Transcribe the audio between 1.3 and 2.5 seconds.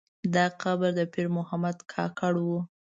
محمد کاکړ و.